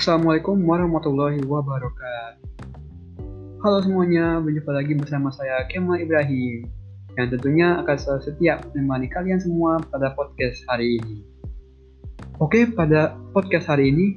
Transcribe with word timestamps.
Assalamualaikum 0.00 0.56
warahmatullahi 0.64 1.44
wabarakatuh. 1.44 2.40
Halo 3.60 3.84
semuanya, 3.84 4.40
berjumpa 4.40 4.72
lagi 4.72 4.96
bersama 4.96 5.28
saya 5.28 5.68
Kemal 5.68 6.00
Ibrahim 6.00 6.64
yang 7.20 7.28
tentunya 7.28 7.76
akan 7.84 7.96
selalu 8.00 8.20
setia 8.24 8.64
menemani 8.72 9.12
kalian 9.12 9.36
semua 9.44 9.76
pada 9.92 10.16
podcast 10.16 10.64
hari 10.72 10.96
ini. 10.96 11.20
Oke, 12.40 12.64
pada 12.72 13.12
podcast 13.36 13.68
hari 13.68 13.92
ini 13.92 14.16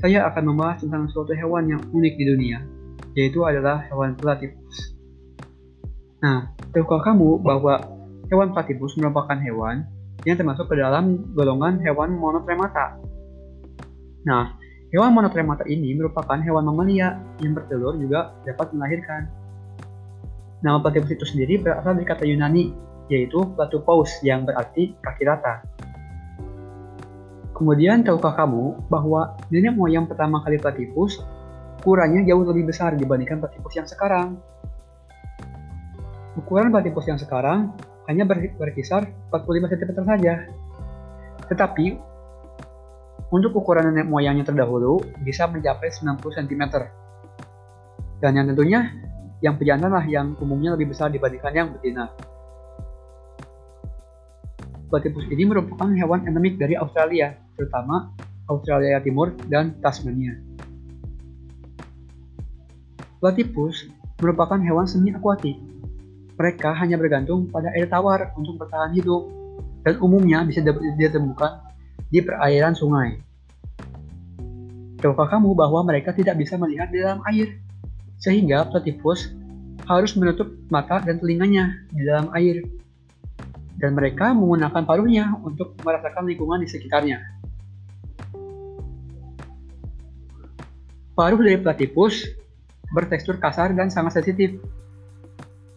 saya 0.00 0.24
akan 0.32 0.48
membahas 0.48 0.80
tentang 0.80 1.12
suatu 1.12 1.36
hewan 1.36 1.68
yang 1.68 1.84
unik 1.92 2.14
di 2.16 2.24
dunia, 2.24 2.64
yaitu 3.12 3.44
adalah 3.44 3.84
hewan 3.84 4.16
platypus. 4.16 4.96
Nah, 6.24 6.56
tahukah 6.72 7.04
kamu 7.04 7.44
bahwa 7.44 7.84
hewan 8.32 8.56
platypus 8.56 8.96
merupakan 8.96 9.36
hewan 9.44 9.84
yang 10.24 10.40
termasuk 10.40 10.72
ke 10.72 10.80
dalam 10.80 11.36
golongan 11.36 11.84
hewan 11.84 12.16
monotremata? 12.16 12.96
Nah, 14.24 14.59
Hewan 14.90 15.14
monotremata 15.14 15.62
ini 15.70 15.94
merupakan 15.94 16.34
hewan 16.34 16.66
mamalia 16.66 17.14
yang 17.38 17.54
bertelur 17.54 17.94
juga 17.94 18.34
dapat 18.42 18.74
melahirkan. 18.74 19.30
Nama 20.66 20.82
platypus 20.82 21.14
itu 21.14 21.24
sendiri 21.30 21.62
berasal 21.62 21.94
dari 21.94 22.06
kata 22.10 22.26
Yunani, 22.26 22.74
yaitu 23.06 23.38
platupous 23.54 24.18
yang 24.26 24.42
berarti 24.42 24.98
kaki 24.98 25.22
rata. 25.22 25.62
Kemudian 27.54 28.02
tahukah 28.02 28.34
kamu 28.34 28.90
bahwa 28.90 29.38
nenek 29.54 29.78
moyang 29.78 30.10
pertama 30.10 30.42
kali 30.42 30.58
platypus 30.58 31.22
ukurannya 31.80 32.26
jauh 32.26 32.42
lebih 32.42 32.74
besar 32.74 32.98
dibandingkan 32.98 33.38
platypus 33.38 33.78
yang 33.78 33.86
sekarang? 33.86 34.42
Ukuran 36.34 36.74
platypus 36.74 37.06
yang 37.06 37.20
sekarang 37.20 37.70
hanya 38.10 38.26
berkisar 38.58 39.06
45 39.30 39.70
cm 39.70 39.90
saja. 40.02 40.34
Tetapi 41.46 42.09
untuk 43.30 43.54
ukuran 43.54 43.94
nenek 43.94 44.10
moyangnya 44.10 44.42
terdahulu 44.42 44.98
bisa 45.22 45.46
mencapai 45.46 45.90
90 45.90 46.18
cm. 46.18 46.62
Dan 48.20 48.32
yang 48.36 48.46
tentunya 48.50 48.90
yang 49.40 49.56
pejantan 49.56 49.94
lah 49.94 50.04
yang 50.04 50.36
umumnya 50.42 50.76
lebih 50.76 50.92
besar 50.92 51.08
dibandingkan 51.08 51.52
yang 51.54 51.68
betina. 51.72 52.10
Platypus 54.90 55.24
ini 55.30 55.46
merupakan 55.46 55.86
hewan 55.94 56.26
endemik 56.26 56.58
dari 56.58 56.74
Australia, 56.74 57.38
terutama 57.54 58.10
Australia 58.50 58.98
Timur 58.98 59.30
dan 59.46 59.78
Tasmania. 59.78 60.34
Platypus 63.22 63.86
merupakan 64.18 64.58
hewan 64.58 64.90
semi 64.90 65.14
akuatik. 65.14 65.54
Mereka 66.34 66.74
hanya 66.74 66.98
bergantung 66.98 67.46
pada 67.46 67.70
air 67.76 67.86
tawar 67.86 68.34
untuk 68.34 68.58
bertahan 68.58 68.90
hidup 68.96 69.28
dan 69.86 70.00
umumnya 70.02 70.42
bisa 70.42 70.64
ditemukan 70.98 71.69
di 72.10 72.18
perairan 72.20 72.74
sungai. 72.74 73.16
Tahukah 75.00 75.30
kamu 75.32 75.56
bahwa 75.56 75.80
mereka 75.86 76.12
tidak 76.12 76.36
bisa 76.36 76.60
melihat 76.60 76.92
di 76.92 77.00
dalam 77.00 77.24
air? 77.24 77.56
Sehingga 78.20 78.68
platypus 78.68 79.32
harus 79.88 80.12
menutup 80.18 80.52
mata 80.68 81.00
dan 81.00 81.16
telinganya 81.16 81.72
di 81.88 82.04
dalam 82.04 82.28
air. 82.36 82.60
Dan 83.80 83.96
mereka 83.96 84.36
menggunakan 84.36 84.84
paruhnya 84.84 85.40
untuk 85.40 85.72
merasakan 85.80 86.28
lingkungan 86.28 86.60
di 86.60 86.68
sekitarnya. 86.68 87.16
Paruh 91.16 91.40
dari 91.40 91.56
platypus 91.56 92.28
bertekstur 92.92 93.40
kasar 93.40 93.72
dan 93.72 93.88
sangat 93.88 94.20
sensitif, 94.20 94.60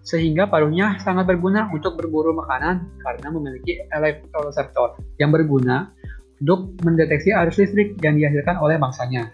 sehingga 0.00 0.48
paruhnya 0.48 0.96
sangat 1.04 1.28
berguna 1.28 1.68
untuk 1.76 2.00
berburu 2.00 2.32
makanan 2.32 2.88
karena 3.04 3.28
memiliki 3.28 3.84
elektroreseptor 3.92 4.96
yang 5.20 5.28
berguna 5.28 5.92
untuk 6.40 6.80
mendeteksi 6.80 7.36
arus 7.36 7.60
listrik 7.60 8.00
yang 8.00 8.16
dihasilkan 8.16 8.56
oleh 8.56 8.80
mangsanya. 8.80 9.28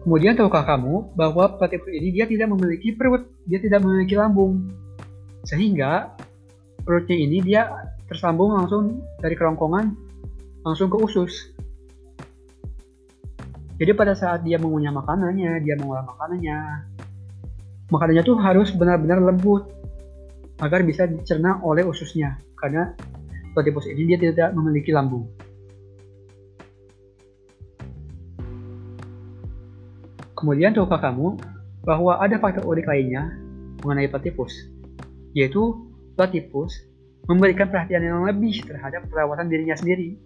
Kemudian 0.00 0.32
tahukah 0.32 0.64
kamu 0.64 1.12
bahwa 1.12 1.60
platypus 1.60 1.92
ini 1.92 2.08
dia 2.16 2.24
tidak 2.24 2.48
memiliki 2.52 2.96
perut, 2.96 3.28
dia 3.44 3.60
tidak 3.60 3.84
memiliki 3.84 4.16
lambung. 4.16 4.72
Sehingga 5.44 6.16
perutnya 6.84 7.16
ini 7.20 7.44
dia 7.44 7.68
tersambung 8.08 8.56
langsung 8.56 9.04
dari 9.20 9.36
kerongkongan 9.36 9.92
langsung 10.64 10.88
ke 10.88 10.96
usus. 11.00 11.52
Jadi 13.80 13.92
pada 13.96 14.12
saat 14.12 14.44
dia 14.44 14.60
mengunyah 14.60 14.92
makanannya, 14.92 15.60
dia 15.64 15.72
mengolah 15.80 16.04
makanannya, 16.04 16.58
makanannya 17.88 18.24
tuh 18.24 18.36
harus 18.36 18.72
benar-benar 18.76 19.24
lembut 19.24 19.72
agar 20.60 20.84
bisa 20.84 21.08
dicerna 21.08 21.60
oleh 21.64 21.84
ususnya. 21.84 22.36
Karena 22.56 22.92
platypus 23.54 23.86
ini 23.90 24.14
dia 24.14 24.18
tidak 24.20 24.54
memiliki 24.54 24.90
lambung. 24.94 25.26
Kemudian 30.40 30.72
tahukah 30.72 31.04
kamu 31.04 31.36
bahwa 31.84 32.16
ada 32.16 32.40
faktor 32.40 32.64
unik 32.64 32.86
lainnya 32.88 33.28
mengenai 33.84 34.08
platypus, 34.08 34.52
yaitu 35.36 35.76
platypus 36.16 36.72
memberikan 37.28 37.68
perhatian 37.68 38.00
yang 38.00 38.24
lebih 38.24 38.56
terhadap 38.64 39.04
perawatan 39.12 39.52
dirinya 39.52 39.76
sendiri. 39.76 40.16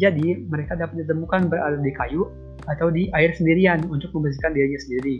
Jadi, 0.00 0.48
mereka 0.48 0.78
dapat 0.80 1.04
ditemukan 1.04 1.52
berada 1.52 1.76
di 1.76 1.92
kayu 1.92 2.24
atau 2.72 2.88
di 2.88 3.12
air 3.12 3.36
sendirian 3.36 3.84
untuk 3.90 4.08
membersihkan 4.16 4.56
dirinya 4.56 4.80
sendiri. 4.80 5.16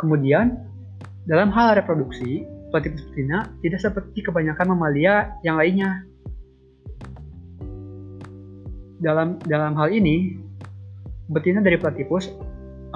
Kemudian, 0.00 0.58
dalam 1.30 1.54
hal 1.54 1.78
reproduksi, 1.78 2.42
platypus 2.72 3.04
betina 3.12 3.52
tidak 3.60 3.80
seperti 3.84 4.24
kebanyakan 4.24 4.72
mamalia 4.72 5.36
yang 5.44 5.60
lainnya. 5.60 6.08
Dalam 9.04 9.36
dalam 9.44 9.76
hal 9.76 9.92
ini, 9.92 10.40
betina 11.28 11.60
dari 11.60 11.76
platypus 11.76 12.32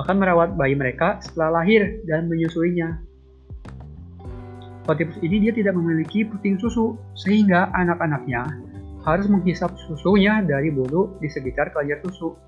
akan 0.01 0.17
merawat 0.17 0.57
bayi 0.57 0.73
mereka 0.73 1.21
setelah 1.21 1.61
lahir 1.61 2.01
dan 2.09 2.25
menyusuinya. 2.33 3.05
Platypus 4.87 5.19
ini 5.21 5.43
dia 5.45 5.53
tidak 5.53 5.75
memiliki 5.75 6.23
puting 6.25 6.57
susu, 6.63 6.95
sehingga 7.19 7.75
anak-anaknya 7.75 8.47
harus 9.03 9.27
menghisap 9.27 9.75
susunya 9.87 10.41
dari 10.47 10.71
bulu 10.71 11.19
di 11.19 11.27
sekitar 11.27 11.75
kelenjar 11.75 12.01
susu. 12.07 12.39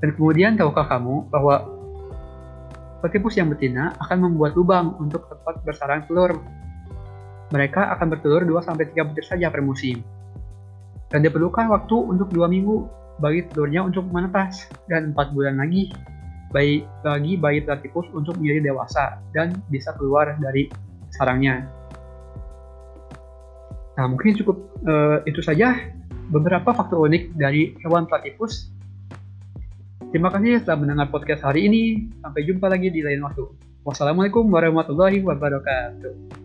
Dan 0.00 0.18
kemudian 0.18 0.58
tahukah 0.58 0.88
kamu 0.88 1.28
bahwa 1.30 1.71
Platypus 3.02 3.34
yang 3.34 3.50
betina 3.50 3.98
akan 3.98 4.30
membuat 4.30 4.54
lubang 4.54 4.94
untuk 5.02 5.26
tempat 5.26 5.58
bersarang 5.66 6.06
telur. 6.06 6.38
Mereka 7.50 7.98
akan 7.98 8.14
bertelur 8.14 8.46
2-3 8.46 8.94
butir 8.94 9.26
saja 9.26 9.50
per 9.50 9.58
musim. 9.58 10.06
Dan 11.10 11.26
diperlukan 11.26 11.66
waktu 11.66 11.98
untuk 11.98 12.30
2 12.30 12.46
minggu 12.46 12.86
bagi 13.18 13.42
telurnya 13.50 13.82
untuk 13.82 14.06
menetas 14.06 14.70
dan 14.86 15.10
4 15.12 15.34
bulan 15.34 15.58
lagi 15.58 15.90
bagi, 16.54 16.86
bagi 17.02 17.34
bayi 17.40 17.58
platypus 17.64 18.06
untuk 18.14 18.38
menjadi 18.38 18.70
dewasa 18.70 19.18
dan 19.34 19.56
bisa 19.72 19.90
keluar 19.98 20.36
dari 20.38 20.68
sarangnya. 21.10 21.66
Nah, 23.98 24.06
mungkin 24.08 24.36
cukup 24.38 24.56
uh, 24.86 25.18
itu 25.26 25.42
saja 25.42 25.74
beberapa 26.32 26.72
faktor 26.72 27.04
unik 27.10 27.36
dari 27.36 27.76
hewan 27.84 28.08
platypus 28.08 28.72
Terima 30.12 30.28
kasih 30.28 30.60
telah 30.60 30.76
mendengar 30.76 31.08
podcast 31.08 31.40
hari 31.40 31.72
ini. 31.72 32.12
Sampai 32.20 32.44
jumpa 32.44 32.68
lagi 32.68 32.92
di 32.92 33.00
lain 33.00 33.24
waktu. 33.24 33.48
Wassalamualaikum 33.80 34.44
warahmatullahi 34.44 35.24
wabarakatuh. 35.24 36.41